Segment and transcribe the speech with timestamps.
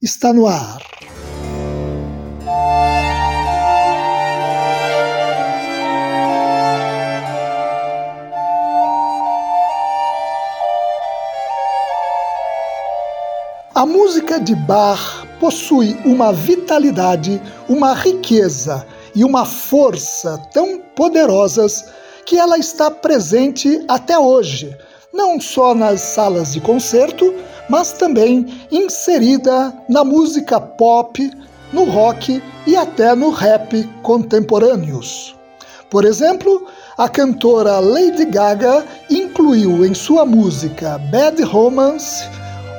[0.00, 0.80] está no ar.
[13.74, 21.84] A música de Bach possui uma vitalidade, uma riqueza e uma força tão poderosas
[22.24, 24.76] que ela está presente até hoje,
[25.12, 27.34] não só nas salas de concerto,
[27.68, 31.30] mas também inserida na música pop,
[31.72, 35.36] no rock e até no rap contemporâneos.
[35.90, 42.24] Por exemplo, a cantora Lady Gaga incluiu em sua música Bad Romance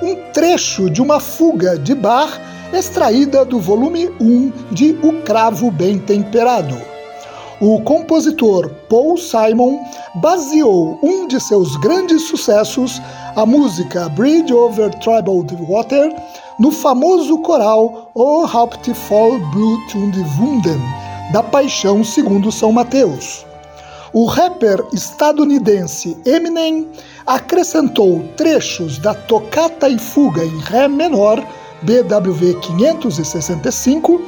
[0.01, 2.39] um trecho de uma fuga de Bach
[2.71, 6.77] extraída do volume 1 de O Cravo Bem Temperado.
[7.61, 9.83] O compositor Paul Simon
[10.15, 13.01] baseou um de seus grandes sucessos
[13.35, 16.15] a música Bridge Over Troubled Water
[16.57, 20.79] no famoso coral O Haupt voll Blut und Wunden,
[21.33, 23.45] da Paixão segundo São Mateus.
[24.13, 26.87] O rapper estadunidense Eminem
[27.27, 31.45] acrescentou trechos da Tocata e Fuga em Ré menor,
[31.81, 34.21] BWV 565,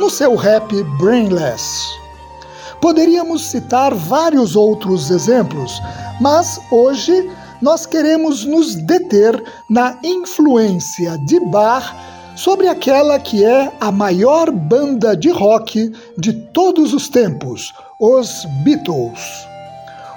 [0.00, 1.97] no seu rap Brainless.
[2.80, 5.80] Poderíamos citar vários outros exemplos,
[6.20, 7.30] mas hoje
[7.60, 11.94] nós queremos nos deter na influência de Bach
[12.36, 19.48] sobre aquela que é a maior banda de rock de todos os tempos, os Beatles.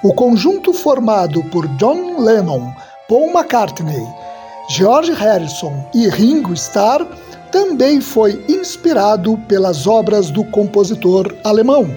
[0.03, 2.72] O conjunto formado por John Lennon,
[3.09, 4.07] Paul McCartney,
[4.69, 7.07] George Harrison e Ringo Starr
[7.51, 11.89] também foi inspirado pelas obras do compositor alemão,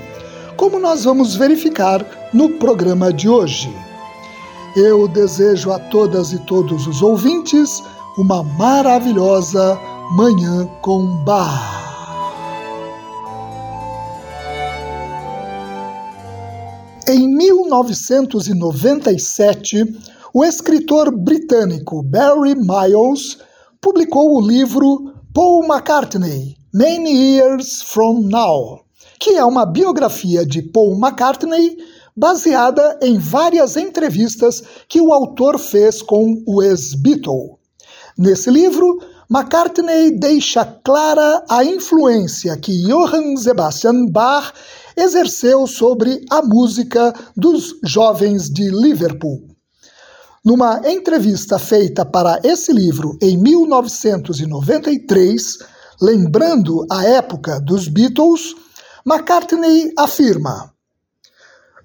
[0.57, 3.75] como nós vamos verificar no programa de hoje.
[4.77, 7.83] Eu desejo a todas e todos os ouvintes
[8.17, 9.79] uma maravilhosa
[10.17, 11.85] Manhã com Bar.
[17.07, 19.85] Em 1997,
[20.33, 23.37] o escritor britânico Barry Miles
[23.81, 28.84] publicou o livro Paul McCartney Many Years From Now,
[29.19, 31.77] que é uma biografia de Paul McCartney
[32.17, 37.59] baseada em várias entrevistas que o autor fez com o ex-Beatle.
[38.17, 38.99] Nesse livro,
[39.29, 44.53] McCartney deixa clara a influência que Johann Sebastian Bach
[44.97, 49.43] exerceu sobre a música dos jovens de Liverpool.
[50.45, 55.59] Numa entrevista feita para esse livro em 1993,
[56.01, 58.55] lembrando a época dos Beatles,
[59.07, 60.73] McCartney afirma: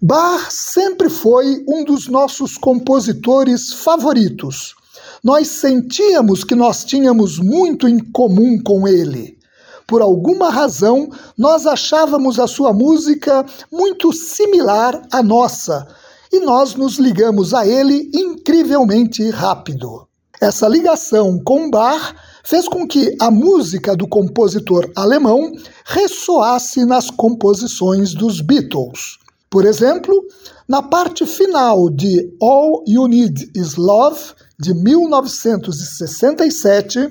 [0.02, 4.74] Bach sempre foi um dos nossos compositores favoritos.
[5.22, 9.38] Nós sentíamos que nós tínhamos muito em comum com ele.
[9.86, 15.88] Por alguma razão, nós achávamos a sua música muito similar à nossa
[16.32, 20.08] e nós nos ligamos a ele incrivelmente rápido.
[20.40, 22.16] Essa ligação com Bach
[22.50, 25.52] fez com que a música do compositor alemão
[25.86, 29.20] ressoasse nas composições dos Beatles.
[29.52, 30.20] Por exemplo,
[30.68, 37.08] na parte final de All You Need Is Love, de 1967,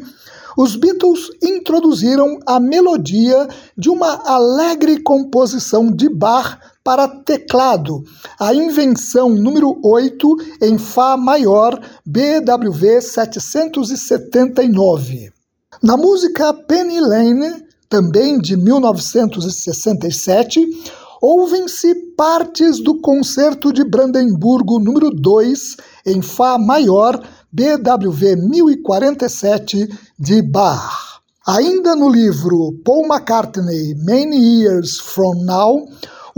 [0.56, 3.46] os Beatles introduziram a melodia
[3.76, 6.58] de uma alegre composição de Bach
[6.88, 8.02] para teclado,
[8.40, 15.31] a invenção número 8 em Fá maior, BWV 779.
[15.82, 20.67] Na música Penny Lane, também de 1967,
[21.20, 25.76] ouvem-se partes do Concerto de Brandemburgo número 2
[26.06, 31.20] em Fá maior, BWV 1047 de Bach.
[31.46, 35.87] Ainda no livro Paul McCartney Many Years From Now,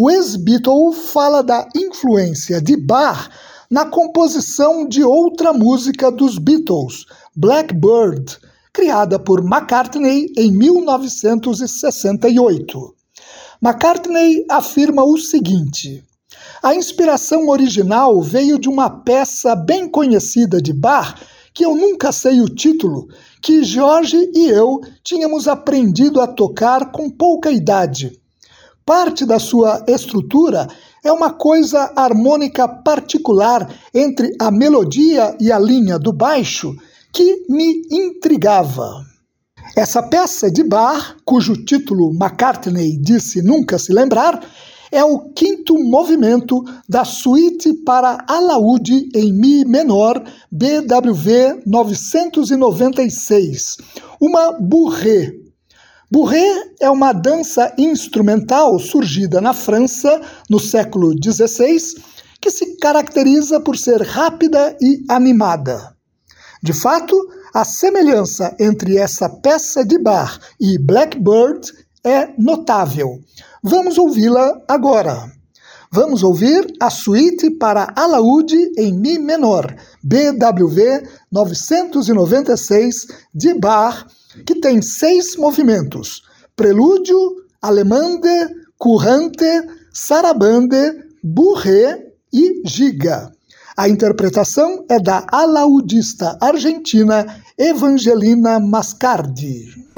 [0.03, 3.29] o ex-Beatle fala da influência de Bach
[3.71, 7.05] na composição de outra música dos Beatles,
[7.37, 8.39] Blackbird,
[8.73, 12.95] criada por McCartney em 1968.
[13.63, 16.03] McCartney afirma o seguinte:
[16.63, 21.15] a inspiração original veio de uma peça bem conhecida de Bach,
[21.53, 23.07] que eu nunca sei o título,
[23.43, 28.19] que Jorge e eu tínhamos aprendido a tocar com pouca idade.
[28.91, 30.67] Parte da sua estrutura
[31.05, 36.75] é uma coisa harmônica particular entre a melodia e a linha do baixo
[37.13, 39.07] que me intrigava.
[39.77, 44.45] Essa peça de Bach, cujo título McCartney disse nunca se lembrar,
[44.91, 50.21] é o quinto movimento da suíte para alaúde em Mi menor
[50.51, 53.77] BWV 996,
[54.21, 55.40] uma bourrée.
[56.11, 61.79] Bourrée é uma dança instrumental surgida na França no século XVI
[62.41, 65.95] que se caracteriza por ser rápida e animada.
[66.61, 67.17] De fato,
[67.55, 71.61] a semelhança entre essa peça de bar e Blackbird
[72.05, 73.21] é notável.
[73.63, 75.31] Vamos ouvi-la agora.
[75.93, 84.07] Vamos ouvir a suíte para alaúde em Mi menor, BWV 996 de Bach,
[84.47, 86.23] que tem seis movimentos:
[86.57, 87.19] prelúdio,
[87.61, 88.29] alemande,
[88.79, 89.45] currante,
[89.93, 93.31] sarabande, bourrée e giga.
[93.77, 99.91] A interpretação é da alaudista argentina Evangelina Mascardi.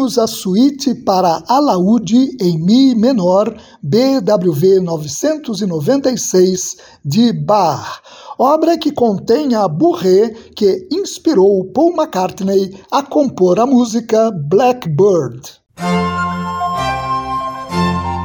[0.00, 8.00] Ouvimos a suíte para alaúde em Mi menor BWV 996 de Bach,
[8.38, 15.60] obra que contém a bourrée que inspirou Paul McCartney a compor a música Blackbird.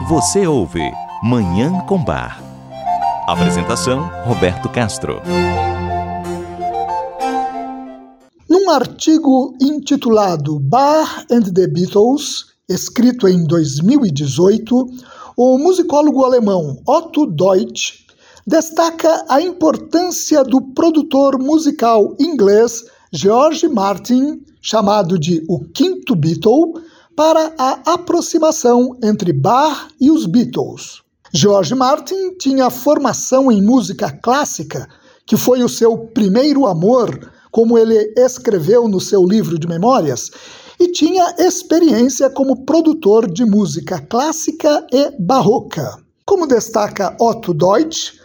[0.07, 0.89] Você ouve
[1.21, 2.41] Manhã com Bar.
[3.27, 5.21] Apresentação Roberto Castro.
[8.65, 14.89] Num artigo intitulado Bach and the Beatles, escrito em 2018,
[15.37, 18.07] o musicólogo alemão Otto Deutsch
[18.45, 26.81] destaca a importância do produtor musical inglês George Martin, chamado de o quinto Beatle,
[27.15, 31.03] para a aproximação entre Bach e os Beatles.
[31.31, 34.89] George Martin tinha formação em música clássica,
[35.23, 40.29] que foi o seu primeiro amor como ele escreveu no seu livro de memórias,
[40.77, 45.97] e tinha experiência como produtor de música clássica e barroca.
[46.25, 48.15] Como destaca Otto Deutsch,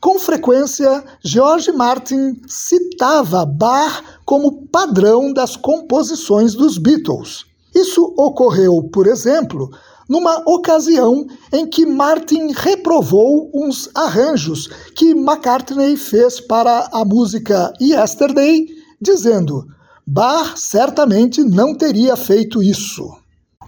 [0.00, 7.44] com frequência George Martin citava Bach como padrão das composições dos Beatles.
[7.74, 9.68] Isso ocorreu, por exemplo,
[10.08, 18.77] numa ocasião em que Martin reprovou uns arranjos que McCartney fez para a música Yesterday
[19.00, 19.66] dizendo:
[20.06, 23.10] Bach certamente não teria feito isso.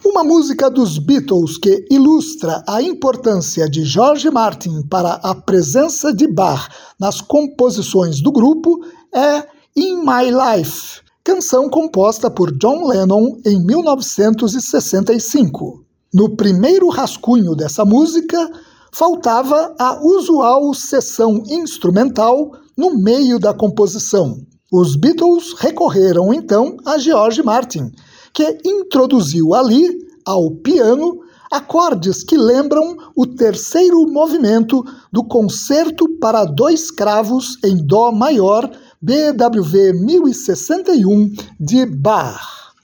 [0.04, 6.26] Uma música dos Beatles que ilustra a importância de George Martin para a presença de
[6.26, 8.80] Bach nas composições do grupo
[9.14, 15.84] é In My Life, canção composta por John Lennon em 1965.
[16.12, 18.50] No primeiro rascunho dessa música,
[18.90, 24.38] faltava a usual sessão instrumental no meio da composição.
[24.72, 27.90] Os Beatles recorreram então a George Martin,
[28.33, 31.18] que introduziu ali, ao piano,
[31.50, 38.70] acordes que lembram o terceiro movimento do Concerto para Dois Cravos em Dó Maior,
[39.02, 42.40] BWV 1061, de Bach.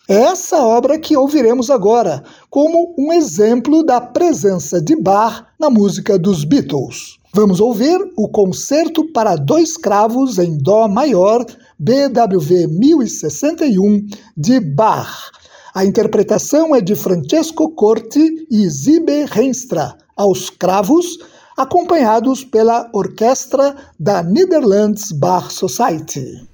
[0.09, 6.19] É essa obra que ouviremos agora, como um exemplo da presença de Bach na música
[6.19, 7.19] dos Beatles.
[7.37, 11.45] Vamos ouvir o Concerto para Dois Cravos em Dó Maior,
[11.79, 15.31] BWV 1061, de Bach.
[15.75, 21.19] A interpretação é de Francesco Corti e Zibe Renstra, aos cravos,
[21.57, 26.47] acompanhados pela orquestra da Netherlands Bach Society.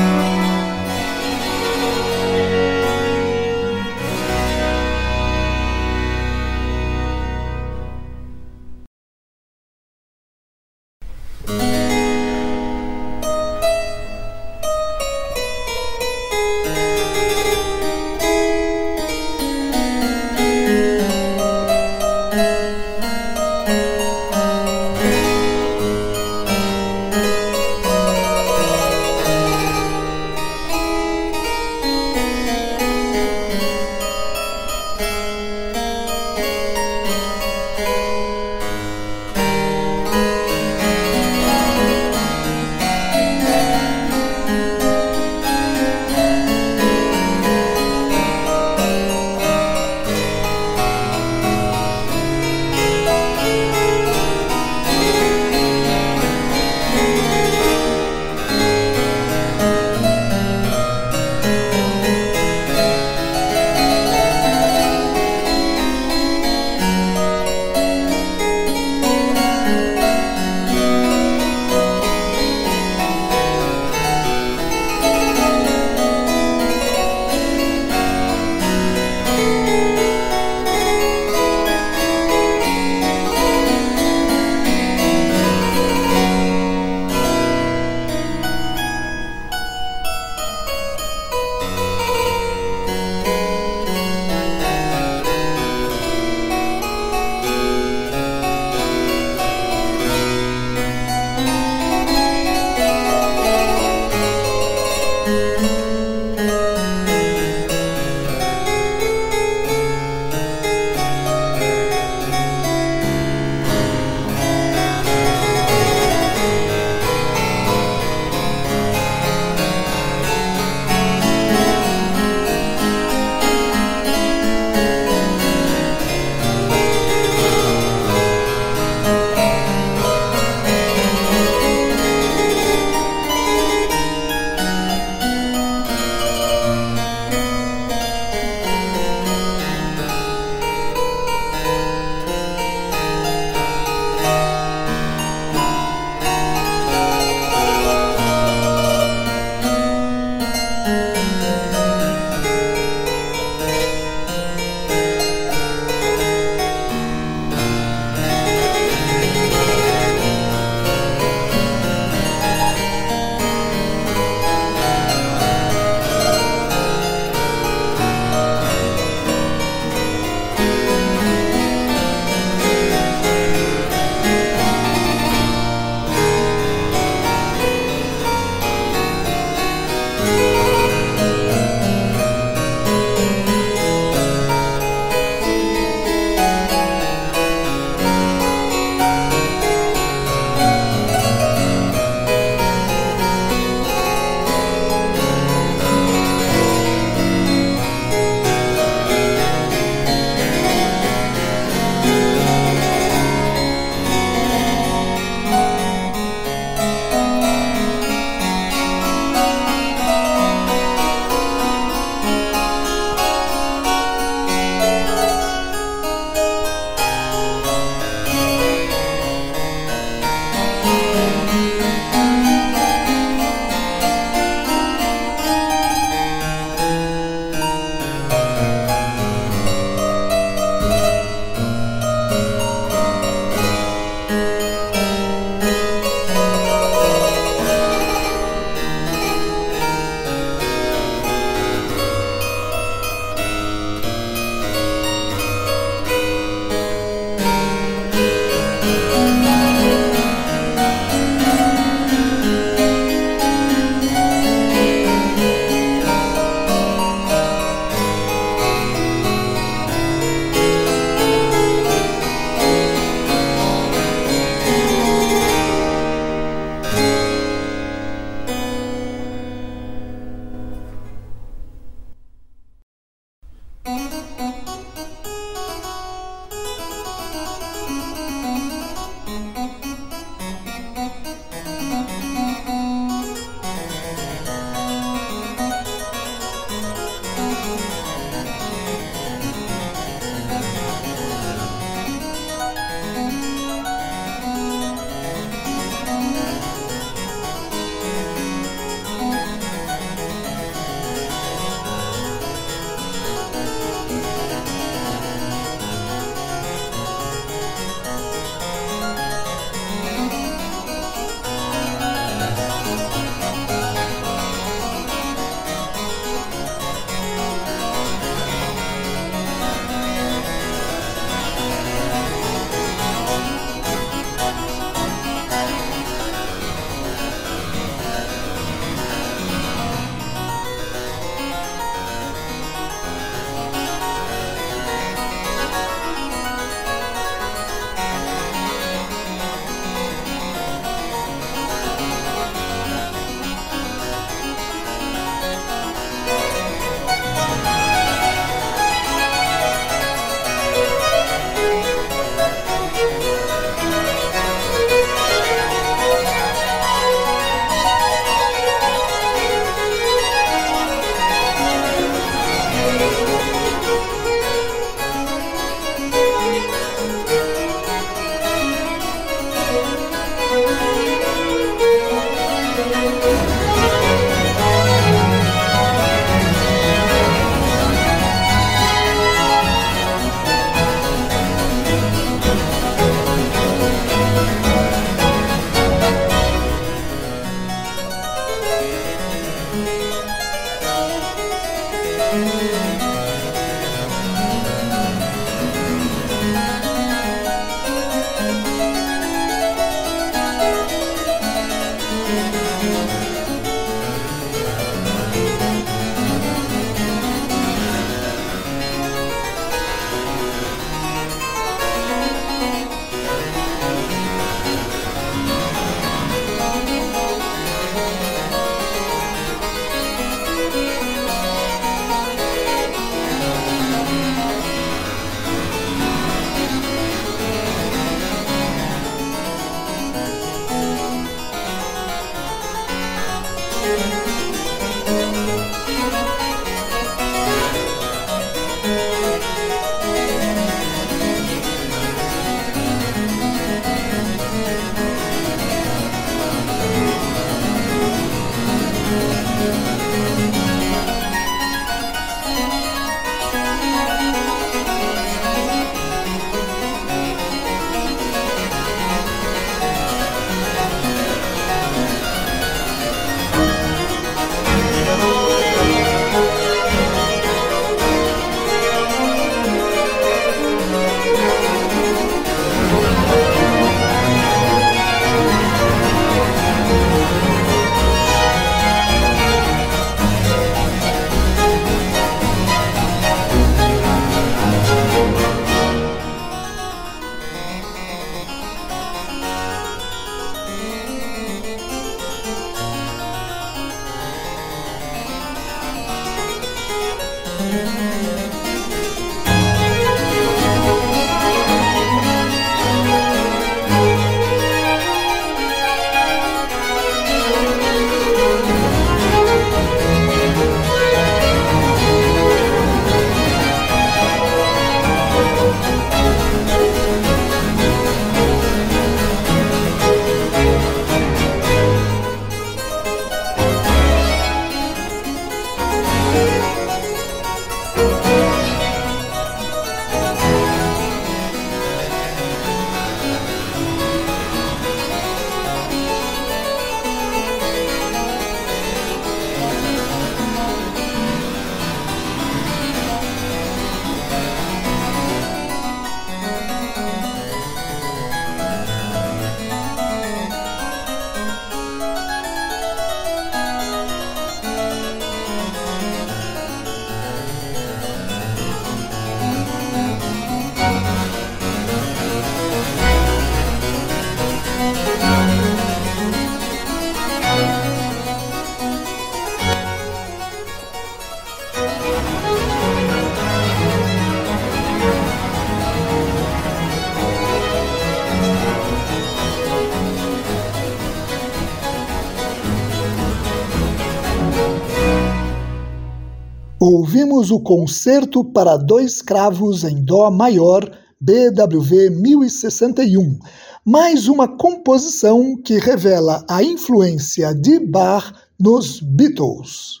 [587.20, 590.90] Ouvimos o Concerto para Dois Cravos em Dó Maior,
[591.20, 593.38] BWV 1061,
[593.84, 600.00] mais uma composição que revela a influência de Bach nos Beatles.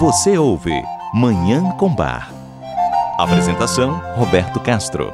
[0.00, 0.82] Você ouve
[1.12, 2.32] Manhã com Bar.
[3.18, 5.12] Apresentação: Roberto Castro.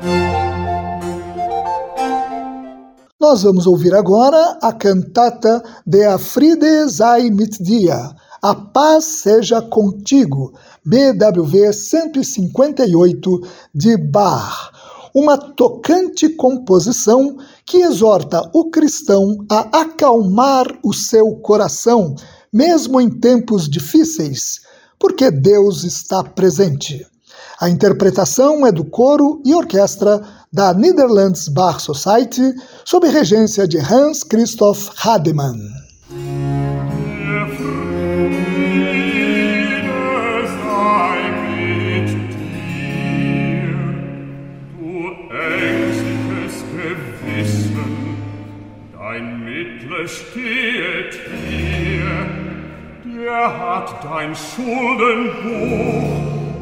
[3.20, 8.14] Nós vamos ouvir agora a cantata De Afride sei mit dir
[8.44, 10.52] a paz seja contigo,
[10.84, 13.40] BWV 158
[13.74, 14.70] de Bach.
[15.14, 22.14] Uma tocante composição que exorta o cristão a acalmar o seu coração,
[22.52, 24.60] mesmo em tempos difíceis,
[24.98, 27.06] porque Deus está presente.
[27.58, 30.20] A interpretação é do coro e orquestra
[30.52, 35.83] da Netherlands Bach Society, sob regência de Hans Christoph Hademann.
[53.84, 55.82] Hat dein Schuldenbuch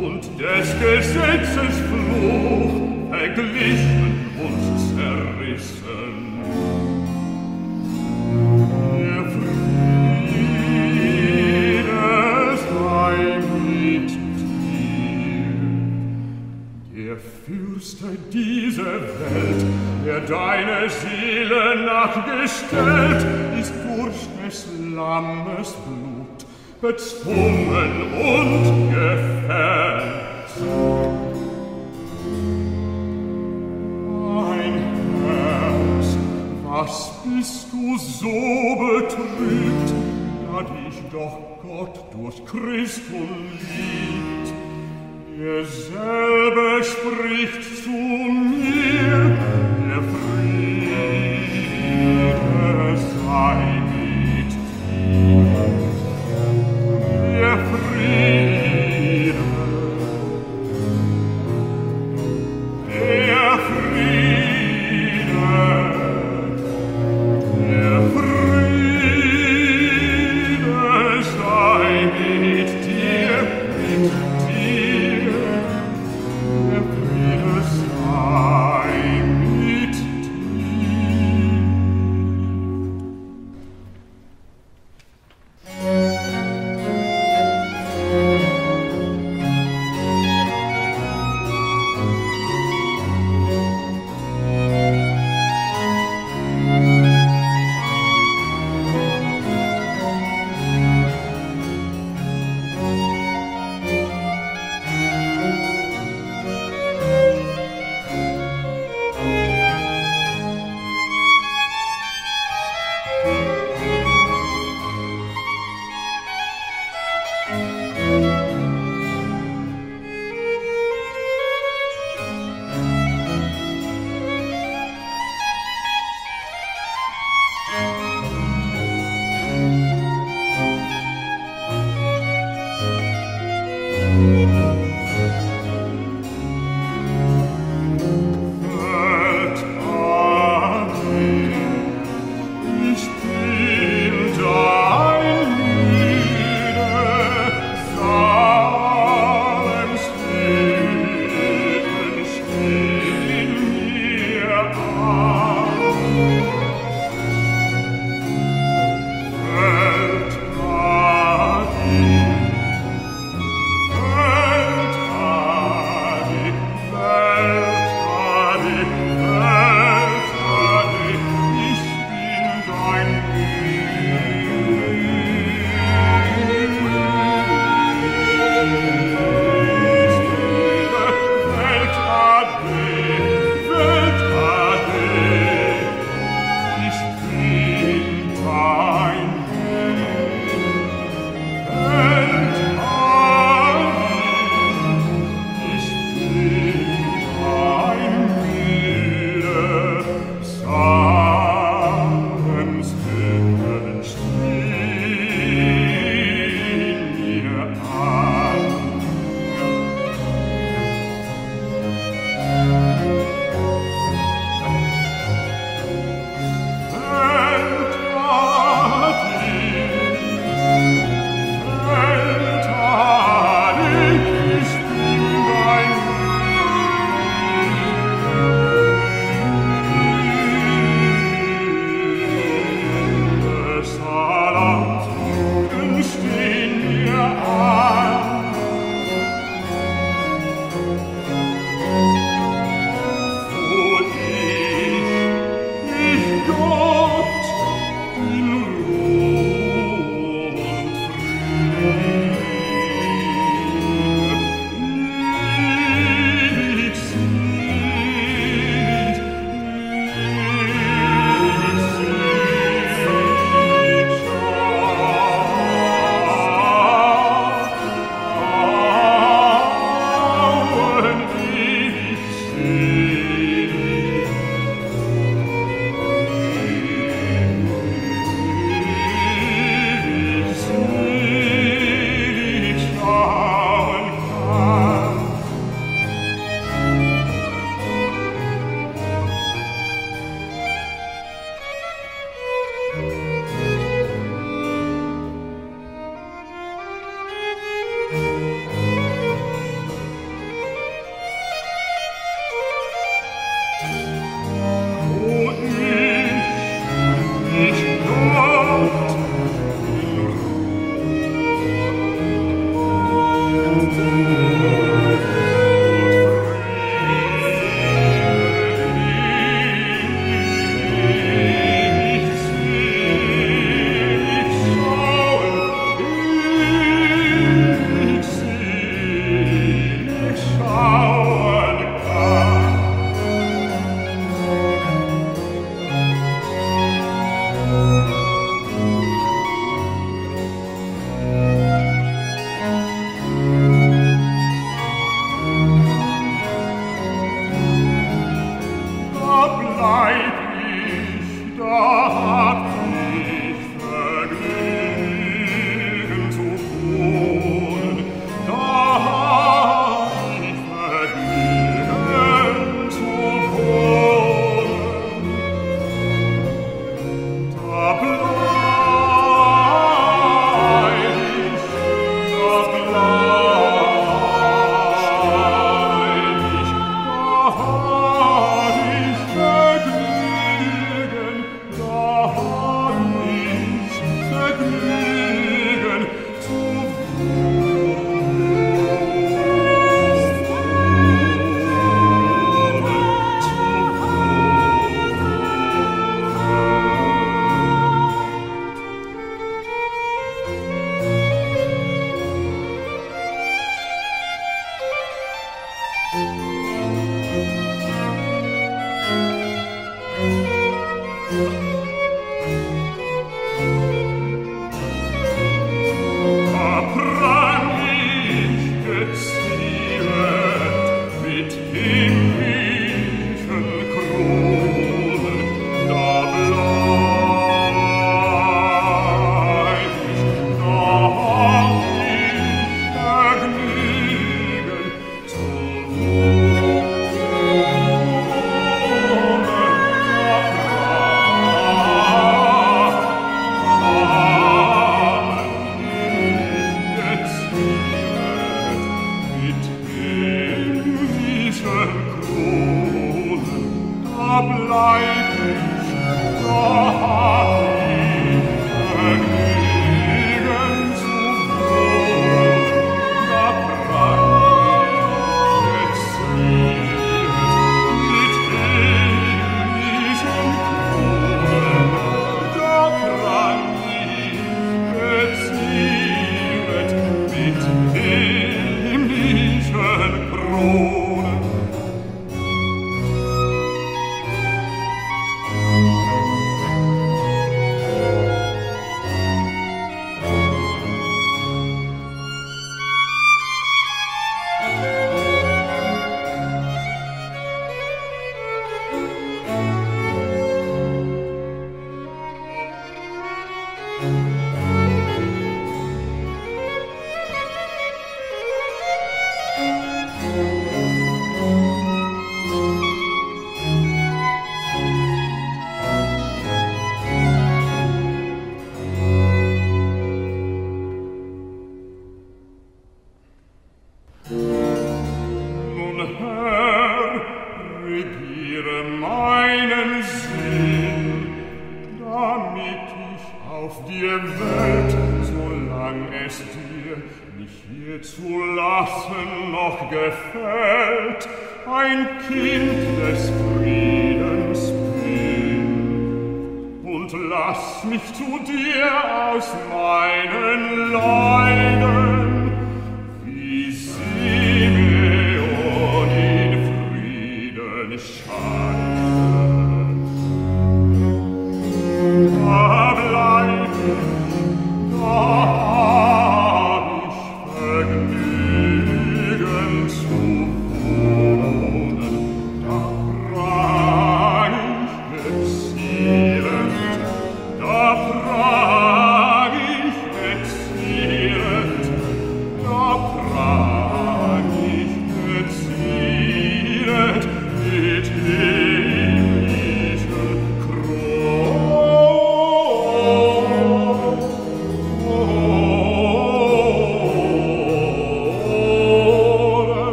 [0.00, 2.72] und des Gesetzes Fluch
[3.10, 4.60] verglichen und
[4.94, 6.16] zerrissen.
[8.98, 9.78] Der Friede
[12.70, 13.16] sei
[13.64, 14.10] mit
[14.50, 15.48] dir,
[16.94, 19.62] der Fürste dieser Welt,
[20.06, 23.22] der deine Seele nachgestellt,
[23.58, 24.58] ist durch des
[24.94, 26.07] Lammes Blut
[26.80, 30.54] bezwungen und gefällt.
[34.34, 34.74] Mein
[35.24, 36.06] Herz,
[36.64, 38.38] was bist du so
[38.76, 39.88] betrübt,
[40.46, 43.28] da dich doch Gott durch Christum
[43.60, 44.52] liebt.
[45.36, 49.36] Derselbe spricht zu mir,
[49.88, 50.78] der Friede
[52.96, 53.77] sei.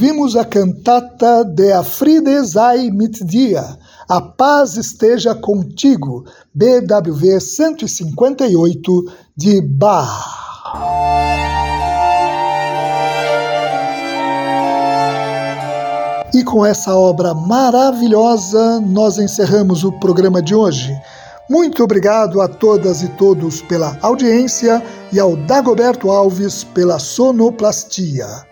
[0.00, 3.18] Ouvimos a cantata de Afride sei mit
[4.08, 6.24] A Paz Esteja Contigo,
[6.54, 10.24] BWV 158 de Bach.
[16.32, 20.96] E com essa obra maravilhosa, nós encerramos o programa de hoje.
[21.50, 24.80] Muito obrigado a todas e todos pela audiência
[25.12, 28.47] e ao Dagoberto Alves pela sonoplastia.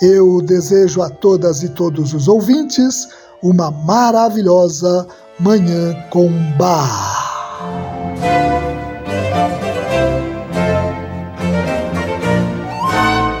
[0.00, 3.08] Eu desejo a todas e todos os ouvintes
[3.42, 5.06] uma maravilhosa
[5.40, 7.18] Manhã com Bar.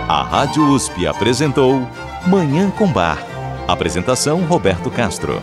[0.08, 1.80] A Rádio USP apresentou
[2.26, 3.24] Manhã com Bar.
[3.68, 5.40] Apresentação Roberto Castro.